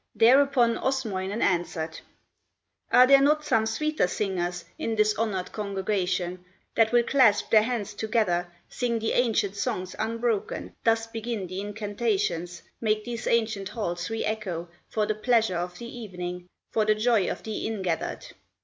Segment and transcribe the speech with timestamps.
[0.15, 1.99] Thereupon Osmoinen answered:
[2.91, 6.43] "Are there not some sweeter singers In this honored congregation,
[6.73, 12.63] That will clasp their hands together, Sing the ancient songs unbroken, Thus begin the incantations,
[12.81, 17.29] Make these ancient halls re echo For the pleasure of the evening, For the joy
[17.29, 18.25] of the in gathered?"